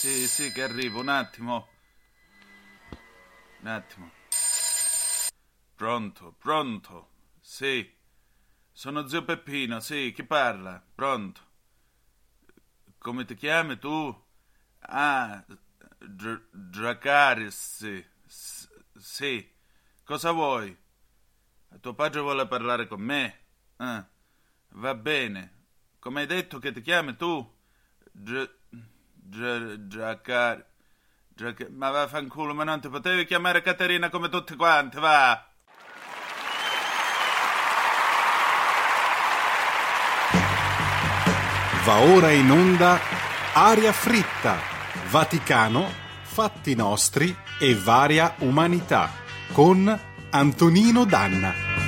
[0.00, 1.68] Sì, sì, che arrivo, un attimo.
[3.60, 4.10] Un attimo.
[5.74, 7.08] Pronto, pronto.
[7.38, 7.86] Sì.
[8.72, 10.82] Sono zio Peppino, sì, chi parla?
[10.94, 11.40] Pronto.
[12.96, 14.24] Come ti chiami tu?
[14.78, 15.44] Ah,
[15.98, 18.06] Dr- Dracaris, sì.
[18.96, 19.52] Sì.
[20.02, 20.74] Cosa vuoi?
[21.78, 23.38] Tuo padre vuole parlare con me?
[23.76, 24.08] Ah,
[24.70, 25.66] va bene.
[25.98, 27.58] Come hai detto che ti chiami tu?
[28.12, 28.59] Dr-
[29.30, 30.66] Dracar...
[31.28, 35.44] Drac- Ma vaffanculo, ma non ti potevi chiamare Caterina come tutte quante, va!
[41.84, 43.00] Va ora in onda
[43.54, 44.58] Aria fritta,
[45.08, 45.88] Vaticano,
[46.22, 49.10] fatti nostri e varia umanità
[49.52, 49.98] con
[50.30, 51.79] Antonino Danna.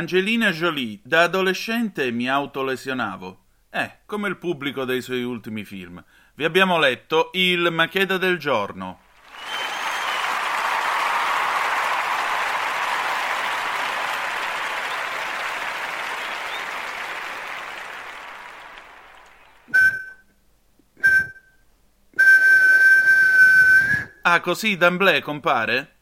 [0.00, 3.44] Angelina Jolie, da adolescente mi autolesionavo.
[3.68, 6.02] Eh, come il pubblico dei suoi ultimi film.
[6.36, 9.00] Vi abbiamo letto Il Macheda del giorno.
[24.22, 25.99] Ah, così d'amblè compare?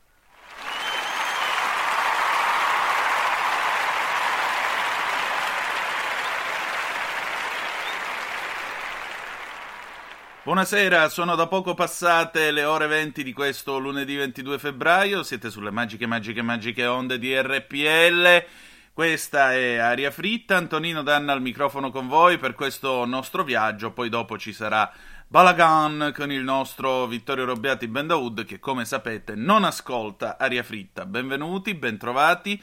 [10.49, 15.71] Buonasera, sono da poco passate le ore 20 di questo lunedì 22 febbraio, siete sulle
[15.71, 18.47] magiche, magiche, magiche onde di RPL.
[18.95, 24.09] Questa è Aria Fritta, Antonino Danna al microfono con voi per questo nostro viaggio, poi
[24.09, 24.91] dopo ci sarà
[25.27, 31.05] Balagan con il nostro Vittorio Robbiati Bendawood che come sapete non ascolta Aria Fritta.
[31.05, 32.63] Benvenuti, bentrovati.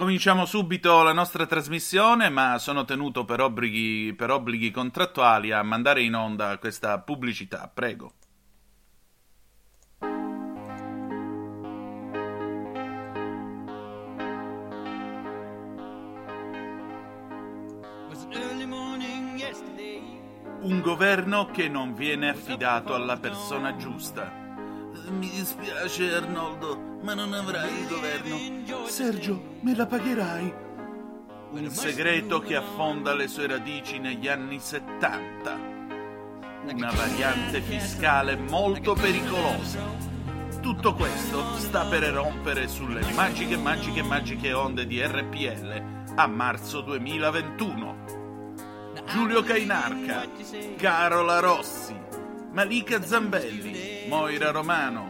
[0.00, 6.00] Cominciamo subito la nostra trasmissione, ma sono tenuto per obblighi, per obblighi contrattuali a mandare
[6.00, 7.70] in onda questa pubblicità.
[7.72, 8.14] Prego.
[20.62, 24.49] Un governo che non viene affidato alla persona giusta.
[25.10, 28.86] Mi dispiace Arnoldo, ma non avrai il governo.
[28.86, 30.54] Sergio, me la pagherai.
[31.50, 35.58] Un segreto che affonda le sue radici negli anni 70.
[36.72, 39.80] Una variante fiscale molto pericolosa.
[40.60, 48.18] Tutto questo sta per erompere sulle magiche, magiche, magiche onde di RPL a marzo 2021.
[49.06, 50.24] Giulio Cainarca,
[50.76, 51.98] Carola Rossi,
[52.52, 55.08] Malika Zambelli, Moira Romano,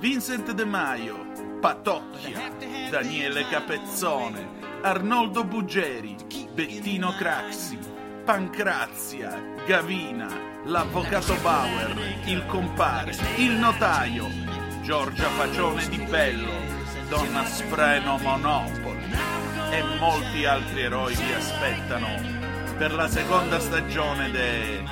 [0.00, 1.24] Vincent De Maio,
[1.60, 2.50] Patocchia,
[2.90, 6.16] Daniele Capezzone, Arnoldo Buggeri,
[6.52, 7.78] Bettino Craxi,
[8.24, 10.26] Pancrazia, Gavina,
[10.64, 14.26] l'avvocato Bauer, il compare, il notaio,
[14.82, 16.50] Giorgia Fagione di Bello,
[17.08, 19.12] Donna Spreno Monopoli.
[19.70, 22.08] E molti altri eroi vi aspettano
[22.76, 24.82] per la seconda stagione de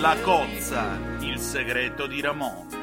[0.00, 2.77] La Cozza, il segreto di Ramon.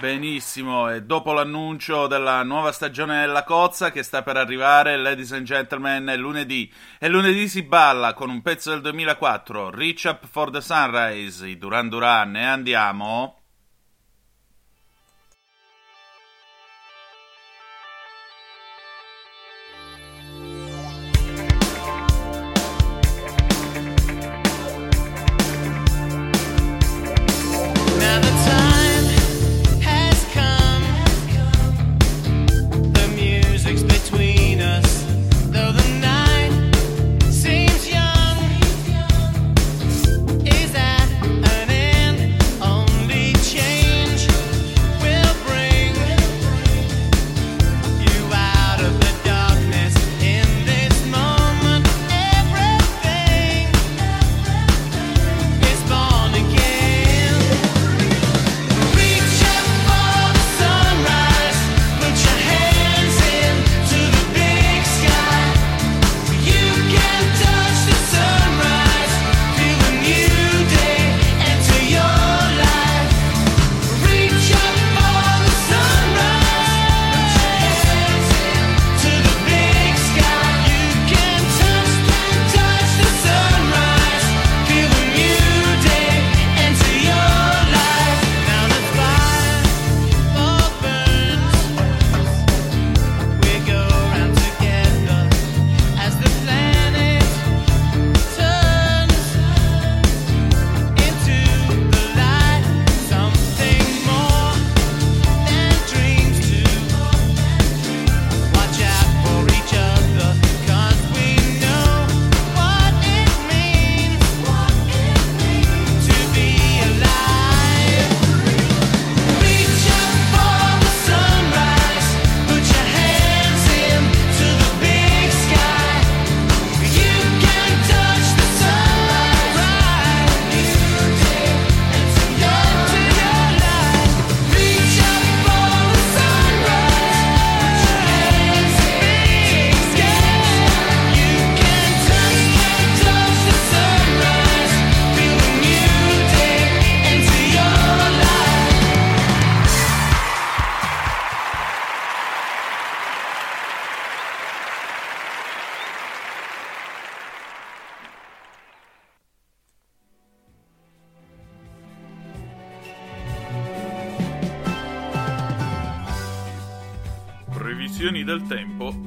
[0.00, 5.44] Benissimo, e dopo l'annuncio della nuova stagione della Cozza che sta per arrivare, ladies and
[5.44, 6.72] gentlemen, è lunedì.
[6.98, 11.58] E lunedì si balla con un pezzo del 2004, Reach Up for the Sunrise, i
[11.58, 13.39] Duran Duran, e andiamo...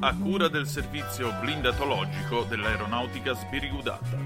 [0.06, 4.18] a cura del servizio blindatologico dell'aeronautica sbirigudata.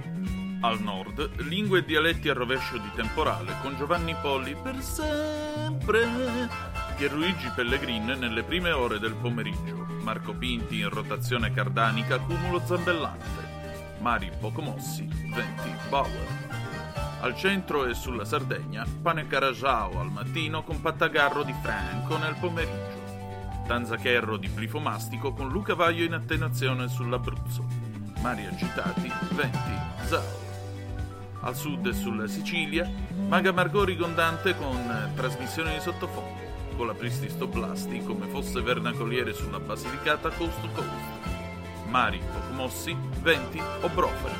[0.62, 6.48] Al nord, lingue e dialetti a rovescio di temporale con Giovanni Polli per sempre.
[6.96, 9.86] Pierluigi Pellegrin nelle prime ore del pomeriggio.
[10.02, 13.46] Marco Pinti in rotazione cardanica, cumulo zambellante.
[14.00, 16.46] Mari poco mossi, venti Bauer.
[17.20, 22.87] Al centro e sulla Sardegna, pane carajao al mattino con pattagarro di Franco nel pomeriggio.
[23.68, 27.66] Tanzacherro di plifomastico con Luca Vaio in attenuazione sull'Abruzzo.
[28.22, 30.22] Mari agitati, venti Zao.
[31.40, 32.90] Al sud e sulla Sicilia,
[33.28, 36.40] Maga Margot rigondante con trasmissione di sottofondo,
[36.78, 41.88] con la Prististo Blasti come fosse vernacoliere sulla Basilicata coast to coast.
[41.90, 44.34] Mari poco mossi, venti o brofoli.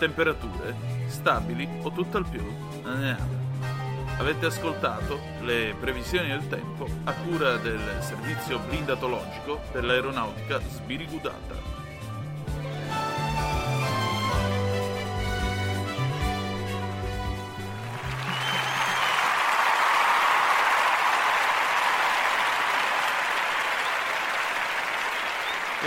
[0.00, 0.74] Temperature
[1.06, 2.42] stabili o tutt'al più.
[2.84, 3.37] Eh,
[4.18, 11.77] Avete ascoltato le previsioni del tempo a cura del servizio blindatologico dell'aeronautica sbirigudata.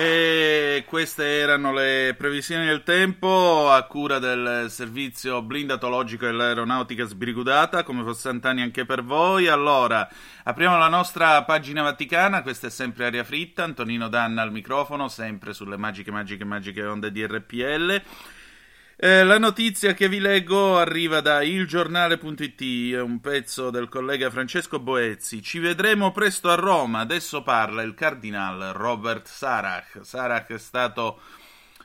[0.04, 8.02] E queste erano le previsioni del tempo a cura del servizio blindatologico dell'aeronautica sbrigudata, come
[8.02, 9.48] fosse Sant'Anni anche per voi.
[9.48, 10.10] Allora,
[10.44, 15.54] apriamo la nostra pagina vaticana, questa è sempre aria fritta, Antonino Danna al microfono, sempre
[15.54, 18.02] sulle magiche, magiche, magiche onde di RPL.
[19.04, 25.42] Eh, la notizia che vi leggo arriva da ilgiornale.it, un pezzo del collega Francesco Boezzi.
[25.42, 30.02] Ci vedremo presto a Roma, adesso parla il cardinal Robert Sarach.
[30.04, 31.20] Sarach è stato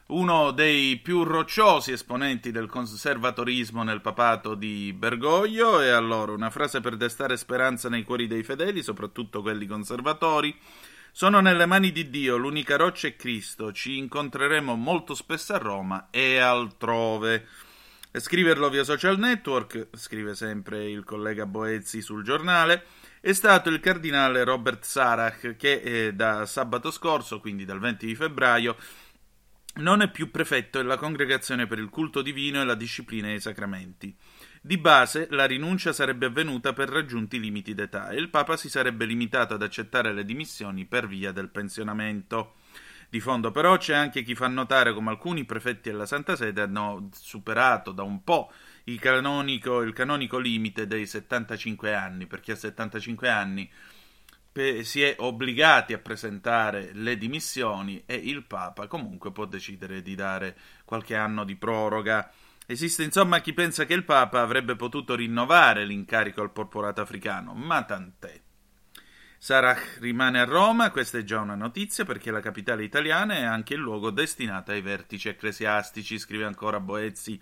[0.08, 6.82] uno dei più rocciosi esponenti del conservatorismo nel papato di Bergoglio e allora una frase
[6.82, 10.54] per destare speranza nei cuori dei fedeli, soprattutto quelli conservatori.
[11.16, 16.08] Sono nelle mani di Dio, l'unica roccia è Cristo, ci incontreremo molto spesso a Roma
[16.10, 17.46] e altrove.
[18.12, 22.84] Scriverlo via social network, scrive sempre il collega Boezzi sul giornale,
[23.22, 28.14] è stato il cardinale Robert Sarach che eh, da sabato scorso, quindi dal 20 di
[28.14, 28.76] febbraio,
[29.76, 34.14] non è più prefetto della congregazione per il culto divino e la disciplina dei sacramenti.
[34.66, 39.04] Di base la rinuncia sarebbe avvenuta per raggiunti limiti d'età e il Papa si sarebbe
[39.04, 42.54] limitato ad accettare le dimissioni per via del pensionamento.
[43.08, 47.10] Di fondo però c'è anche chi fa notare come alcuni prefetti della Santa Sede hanno
[47.12, 48.50] superato da un po'
[48.86, 53.70] il canonico, il canonico limite dei 75 anni, perché a 75 anni
[54.82, 60.56] si è obbligati a presentare le dimissioni e il Papa comunque può decidere di dare
[60.84, 62.28] qualche anno di proroga.
[62.66, 67.84] Esiste insomma chi pensa che il Papa avrebbe potuto rinnovare l'incarico al porporato africano, ma
[67.84, 68.40] tant'è.
[69.38, 73.74] Sarach rimane a Roma, questa è già una notizia perché la capitale italiana è anche
[73.74, 77.40] il luogo destinato ai vertici ecclesiastici, scrive ancora Boezzi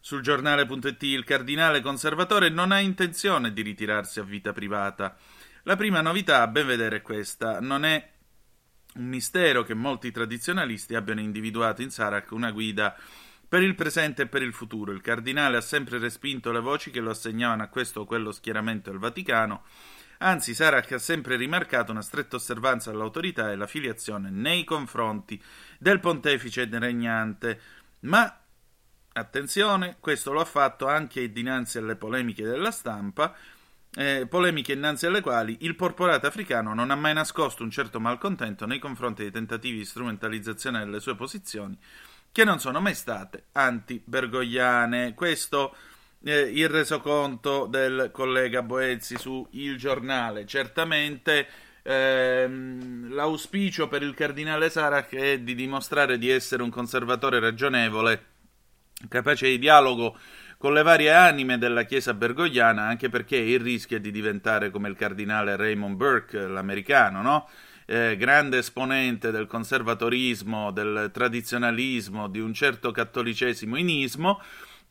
[0.00, 1.02] sul giornale.it.
[1.02, 5.14] Il cardinale conservatore non ha intenzione di ritirarsi a vita privata.
[5.64, 7.60] La prima novità, a ben vedere, è questa.
[7.60, 8.10] Non è
[8.94, 12.96] un mistero che molti tradizionalisti abbiano individuato in Sarach una guida
[13.54, 14.90] per il presente e per il futuro.
[14.90, 18.90] Il cardinale ha sempre respinto le voci che lo assegnavano a questo o quello schieramento
[18.90, 19.62] del Vaticano.
[20.18, 25.40] Anzi, Sarach ha sempre rimarcato una stretta osservanza dell'autorità e la filiazione nei confronti
[25.78, 27.60] del pontefice regnante.
[28.00, 28.40] Ma
[29.12, 33.36] attenzione, questo lo ha fatto anche dinanzi alle polemiche della stampa,
[33.94, 38.66] eh, polemiche innanzi alle quali il porporato africano non ha mai nascosto un certo malcontento
[38.66, 41.78] nei confronti dei tentativi di strumentalizzazione delle sue posizioni,
[42.34, 45.14] che non sono mai state anti-bergogliane.
[45.14, 45.72] Questo
[46.24, 50.44] eh, il resoconto del collega Boezzi su Il Giornale.
[50.44, 51.46] Certamente
[51.82, 58.24] ehm, l'auspicio per il cardinale Sarach è di dimostrare di essere un conservatore ragionevole,
[59.08, 60.18] capace di dialogo
[60.58, 64.88] con le varie anime della Chiesa bergogliana, anche perché il rischio è di diventare come
[64.88, 67.48] il cardinale Raymond Burke, l'americano, no?
[67.86, 74.40] Eh, grande esponente del conservatorismo, del tradizionalismo, di un certo cattolicesimo inismo,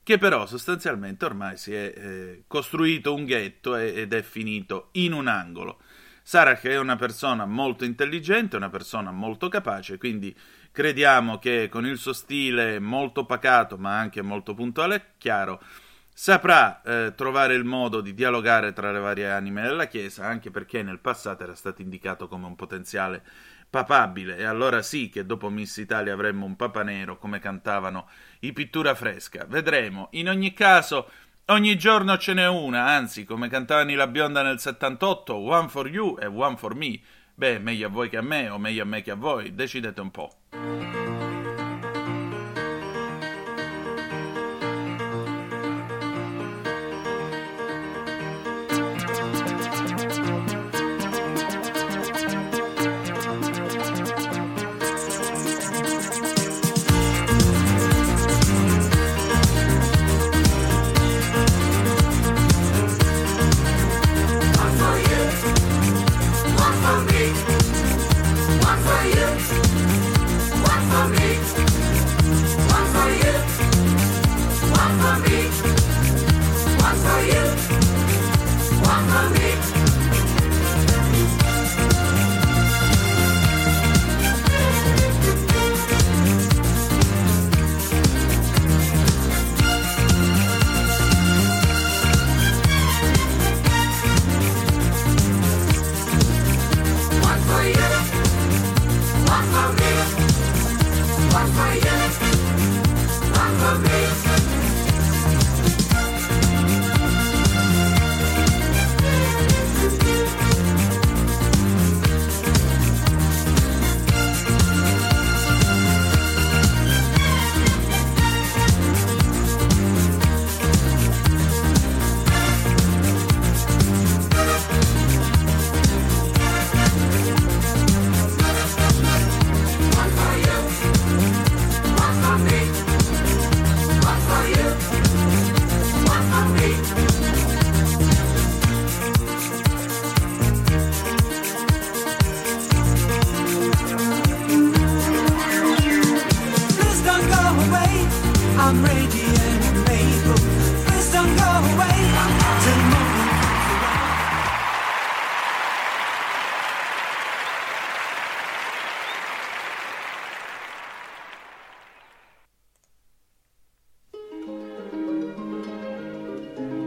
[0.04, 5.28] che però sostanzialmente ormai si è eh, costruito un ghetto ed è finito in un
[5.28, 5.80] angolo.
[6.22, 10.36] Sarach è una persona molto intelligente, una persona molto capace, quindi
[10.72, 15.62] crediamo che con il suo stile molto pacato ma anche molto puntuale, chiaro,
[16.13, 20.84] saprà eh, trovare il modo di dialogare tra le varie anime della Chiesa, anche perché
[20.84, 23.24] nel passato era stato indicato come un potenziale
[23.70, 28.08] papabile e allora sì che dopo Miss Italia avremmo un papa nero come cantavano
[28.41, 29.46] i pittura fresca.
[29.48, 30.10] Vedremo.
[30.12, 31.10] In ogni caso
[31.48, 35.89] Ogni giorno ce n'è una, anzi, come cantavano i La Bionda nel 78, one for
[35.89, 36.98] you e one for me.
[37.36, 40.00] Beh, meglio a voi che a me, o meglio a me che a voi, decidete
[40.00, 40.32] un po'.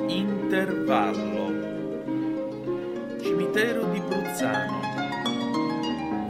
[0.08, 1.52] Intervallo.
[3.20, 4.80] Cimitero di Bruzzano.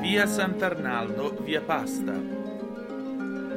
[0.01, 2.36] Via Sant'Arnaldo, via Pasta.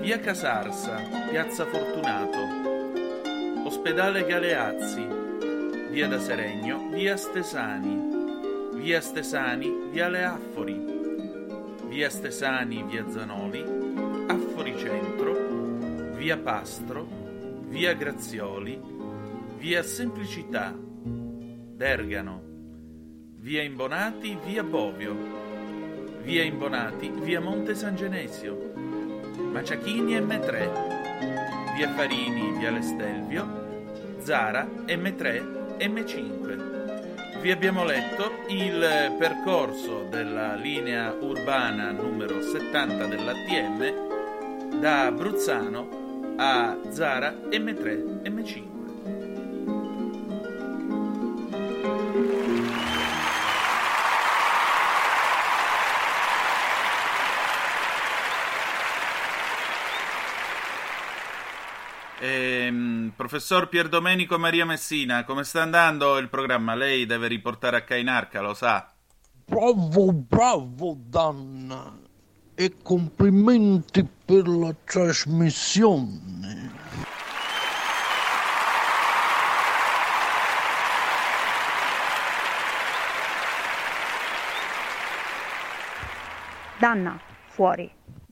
[0.10, 0.96] Via Casarsa,
[1.30, 2.40] piazza Fortunato.
[3.64, 5.06] Ospedale Galeazzi.
[5.92, 8.74] Via da Seregno, via Stesani.
[8.74, 10.84] Via Stesani, viale Affori.
[11.90, 13.64] Via Stesani, via Zanoli.
[14.26, 15.36] Affori Centro.
[16.16, 17.08] Via Pastro.
[17.68, 18.82] Via Grazioli.
[19.60, 20.74] Via Semplicità.
[20.76, 22.42] Bergano.
[23.36, 25.16] Via Imbonati, via Bovio.
[26.24, 28.89] Via Imbonati, via Monte San Genesio.
[29.52, 31.76] Maciachini M3.
[31.76, 33.68] Via Farini, via Lestelvio.
[34.20, 37.42] Zara M3, M5.
[37.42, 47.34] Vi abbiamo letto il percorso della linea urbana numero 70 dell'ATM da Bruzzano a Zara
[47.50, 48.79] M3, M5.
[63.30, 66.74] Professor Pierdomenico Maria Messina, come sta andando il programma?
[66.74, 68.92] Lei deve riportare a Cainarca, lo sa.
[69.46, 71.96] Bravo, bravo Danna
[72.56, 76.72] e complimenti per la trasmissione.
[86.80, 87.92] Danna, fuori.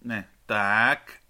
[0.10, 1.22] Eh, tac.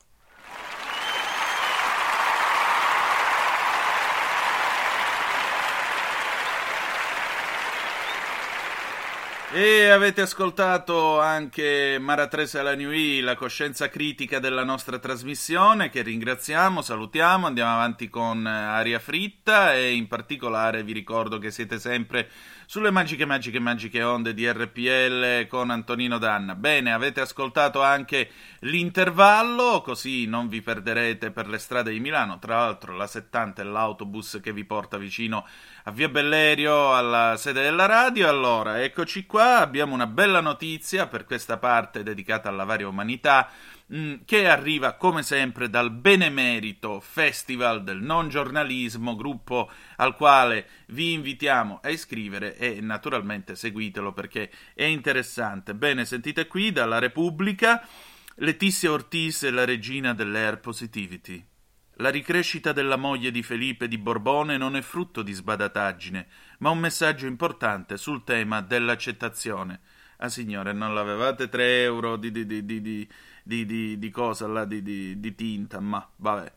[9.50, 16.82] E avete ascoltato anche Mara Teresa Lanui, la coscienza critica della nostra trasmissione, che ringraziamo,
[16.82, 22.30] salutiamo, andiamo avanti con eh, Aria Fritta e in particolare vi ricordo che siete sempre
[22.70, 26.54] sulle magiche, magiche, magiche onde di RPL con Antonino Danna.
[26.54, 32.40] Bene, avete ascoltato anche l'intervallo, così non vi perderete per le strade di Milano.
[32.40, 35.48] Tra l'altro la 70 è l'autobus che vi porta vicino
[35.86, 38.28] a Via Bellerio, alla sede della radio.
[38.28, 43.50] Allora, eccoci qua, abbiamo una bella notizia per questa parte dedicata alla varia umanità
[43.88, 51.14] mh, che arriva come sempre dal Benemerito Festival del Non Giornalismo, gruppo al quale vi
[51.14, 55.74] invitiamo a iscrivere e naturalmente seguitelo perché è interessante.
[55.74, 57.86] Bene, sentite qui dalla Repubblica
[58.40, 61.44] Letizia Ortiz è la regina dell'air positivity.
[62.00, 66.28] La ricrescita della moglie di Felipe di Borbone non è frutto di sbadataggine,
[66.60, 69.80] ma un messaggio importante sul tema dell'accettazione.
[70.18, 73.10] Ah signore, non l'avevate 3 euro di, di, di, di,
[73.48, 74.84] di, di, di- cosa là, di-
[75.20, 76.54] di tinta, ma vabbè.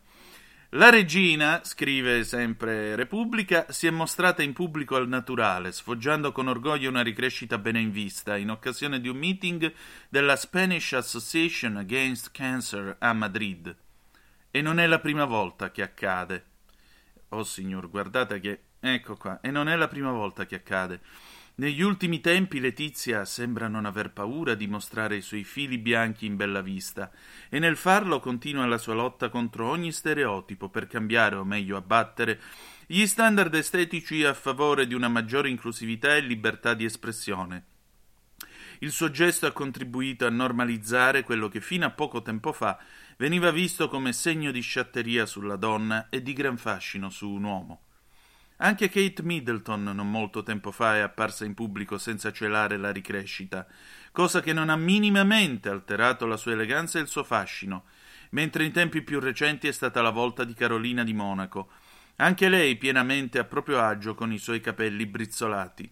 [0.75, 6.89] La regina, scrive sempre Repubblica, si è mostrata in pubblico al naturale, sfoggiando con orgoglio
[6.89, 9.73] una ricrescita bene in vista, in occasione di un meeting
[10.07, 13.75] della Spanish Association Against Cancer a Madrid.
[14.49, 16.45] E non è la prima volta che accade.
[17.29, 18.59] Oh signor, guardate che...
[18.79, 21.01] Ecco qua, e non è la prima volta che accade.
[21.55, 26.37] Negli ultimi tempi Letizia sembra non aver paura di mostrare i suoi fili bianchi in
[26.37, 27.11] bella vista
[27.49, 32.39] e nel farlo continua la sua lotta contro ogni stereotipo per cambiare o meglio abbattere
[32.87, 37.65] gli standard estetici a favore di una maggiore inclusività e libertà di espressione.
[38.79, 42.79] Il suo gesto ha contribuito a normalizzare quello che fino a poco tempo fa
[43.17, 47.81] veniva visto come segno di sciatteria sulla donna e di gran fascino su un uomo.
[48.63, 53.65] Anche Kate Middleton non molto tempo fa è apparsa in pubblico senza celare la ricrescita,
[54.11, 57.85] cosa che non ha minimamente alterato la sua eleganza e il suo fascino,
[58.31, 61.71] mentre in tempi più recenti è stata la volta di Carolina di Monaco,
[62.17, 65.91] anche lei pienamente a proprio agio con i suoi capelli brizzolati.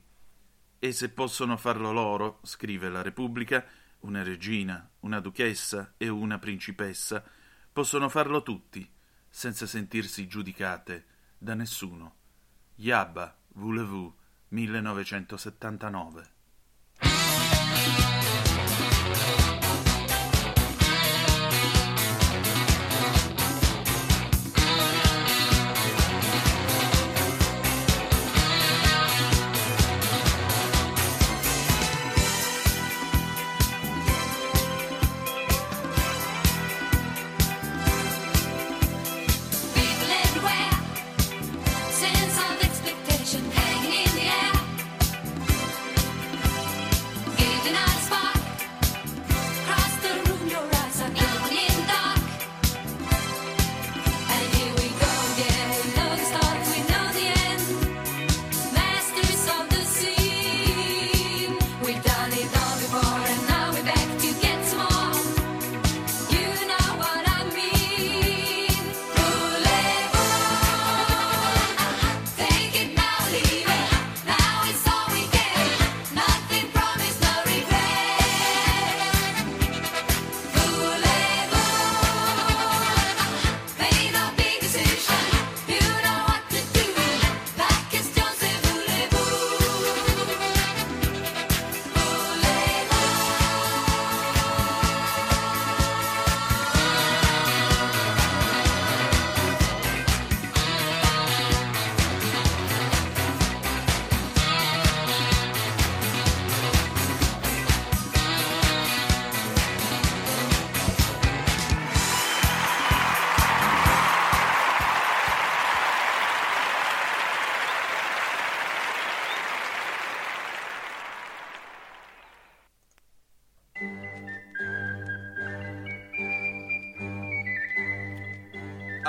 [0.77, 3.65] E se possono farlo loro, scrive la Repubblica,
[4.01, 7.23] una regina, una duchessa e una principessa,
[7.73, 8.87] possono farlo tutti,
[9.27, 11.05] senza sentirsi giudicate
[11.35, 12.17] da nessuno.
[12.81, 14.13] Yabba, Voulez-vous,
[14.53, 16.38] 1979.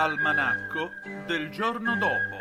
[0.03, 0.93] Almanacco
[1.27, 2.39] del giorno dopo.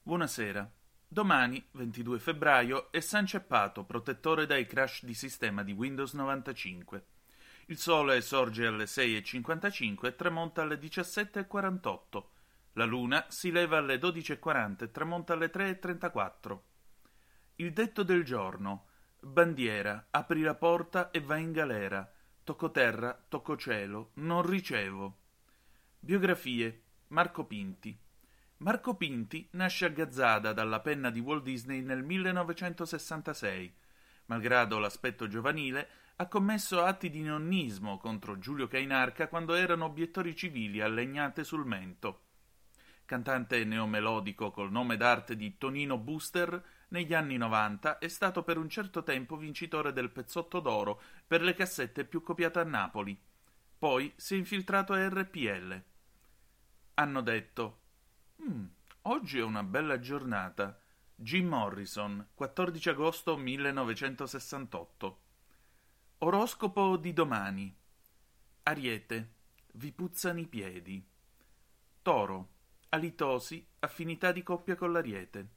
[0.00, 0.70] Buonasera.
[1.08, 7.13] Domani, 22 febbraio, è San Ceppato, protettore dai crash di sistema di Windows 95.
[7.68, 12.24] Il sole sorge alle 6.55 e tramonta alle 17.48.
[12.74, 16.58] La luna si leva alle 12.40 e tramonta alle 3.34.
[17.56, 18.88] Il detto del giorno.
[19.18, 22.12] Bandiera, apri la porta e vai in galera.
[22.42, 25.20] Tocco terra, tocco cielo, non ricevo.
[25.98, 26.82] Biografie.
[27.08, 27.96] Marco Pinti.
[28.58, 33.74] Marco Pinti nasce a Gazzada dalla penna di Walt Disney nel 1966.
[34.26, 40.80] Malgrado l'aspetto giovanile, ha commesso atti di nonnismo contro Giulio Cainarca quando erano obiettori civili
[40.80, 42.20] a legnate sul mento.
[43.04, 48.68] Cantante neomelodico col nome d'arte di Tonino Booster, negli anni 90 è stato per un
[48.68, 53.20] certo tempo vincitore del Pezzotto d'Oro per le cassette più copiate a Napoli.
[53.76, 55.82] Poi si è infiltrato a RPL.
[56.94, 57.80] Hanno detto:
[58.40, 58.64] "Mm,
[59.02, 60.78] oggi è una bella giornata.
[61.16, 65.23] Jim Morrison, 14 agosto 1968.
[66.26, 67.76] Oroscopo di domani.
[68.62, 69.32] Ariete,
[69.74, 71.06] vi puzzano i piedi.
[72.00, 72.48] Toro,
[72.88, 75.48] alitosi, affinità di coppia con l'ariete.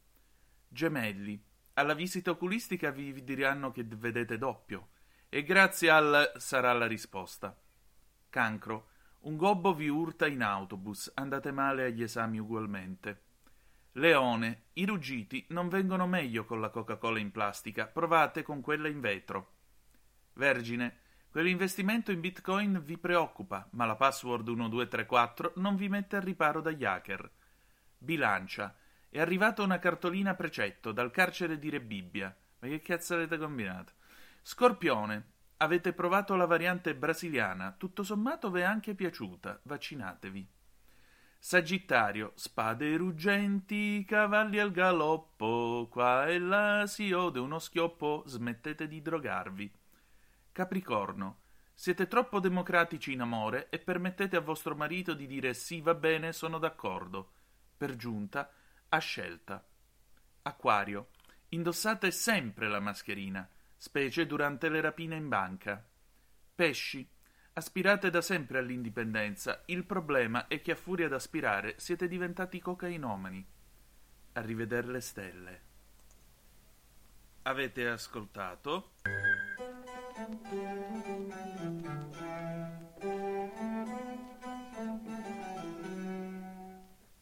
[0.68, 1.42] Gemelli,
[1.76, 4.90] Alla visita oculistica vi diranno che vedete doppio.
[5.30, 7.58] E grazie al sarà la risposta.
[8.30, 8.90] Cancro.
[9.20, 13.22] Un gobbo vi urta in autobus, andate male agli esami ugualmente.
[13.94, 14.64] Leone.
[14.74, 19.56] I ruggiti non vengono meglio con la Coca-Cola in plastica, provate con quella in vetro.
[20.38, 21.00] Vergine.
[21.30, 26.86] Quell'investimento in bitcoin vi preoccupa, ma la password 1234 non vi mette al riparo dagli
[26.86, 27.30] hacker.
[27.98, 28.76] Bilancia.
[29.10, 32.36] È arrivata una cartolina precetto dal carcere di Rebibbia.
[32.60, 33.94] Ma che cazzo avete combinato?
[34.42, 35.32] Scorpione.
[35.58, 40.48] Avete provato la variante brasiliana, tutto sommato vi è anche piaciuta, vaccinatevi.
[41.40, 49.02] Sagittario, spade ruggenti, cavalli al galoppo, qua e là si ode uno schioppo, smettete di
[49.02, 49.72] drogarvi.
[50.58, 51.42] Capricorno,
[51.76, 56.34] siete troppo democratici in amore e permettete a vostro marito di dire sì va bene,
[56.34, 57.32] sono d'accordo.
[57.78, 58.52] Per giunta,
[58.90, 59.64] a scelta.
[60.42, 61.10] Acquario,
[61.50, 65.88] indossate sempre la mascherina, specie durante le rapine in banca.
[66.56, 67.08] Pesci,
[67.54, 73.46] aspirate da sempre all'indipendenza, il problema è che a furia d'aspirare siete diventati cocainomani.
[74.34, 75.62] Arriveder le stelle.
[77.44, 78.94] Avete ascoltato?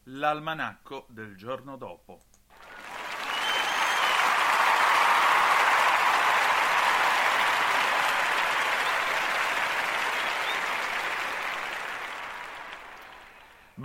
[0.04, 2.22] L'almanacco del giorno dopo.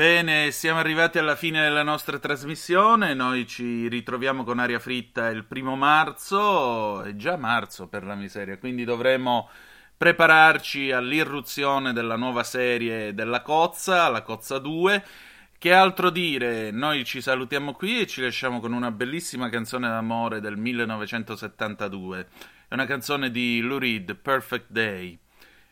[0.01, 3.13] Bene, siamo arrivati alla fine della nostra trasmissione.
[3.13, 8.57] Noi ci ritroviamo con aria fritta il primo marzo, è già marzo per la miseria,
[8.57, 9.51] quindi dovremo
[9.99, 15.05] prepararci all'irruzione della nuova serie della Cozza, la Cozza 2.
[15.59, 16.71] Che altro dire?
[16.71, 22.27] Noi ci salutiamo qui e ci lasciamo con una bellissima canzone d'amore del 1972.
[22.69, 25.19] È una canzone di Lou Reed, Perfect Day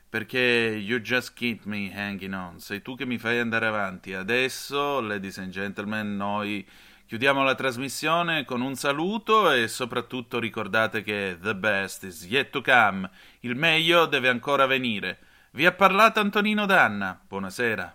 [0.08, 2.58] perché you just keep me hanging on.
[2.60, 4.14] Sei tu che mi fai andare avanti.
[4.14, 6.66] Adesso, ladies and gentlemen, noi
[7.06, 12.62] chiudiamo la trasmissione con un saluto e soprattutto ricordate che the best is yet to
[12.62, 13.08] come.
[13.40, 15.18] Il meglio deve ancora venire.
[15.52, 17.20] Vi ha parlato Antonino Danna.
[17.26, 17.94] Buonasera.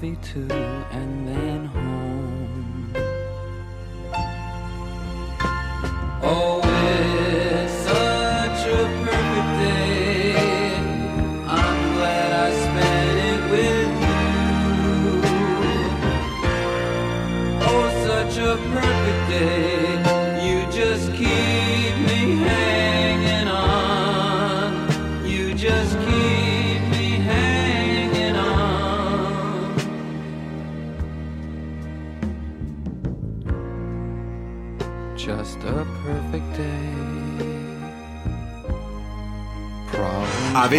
[0.00, 0.46] Movie too,
[0.92, 1.67] and then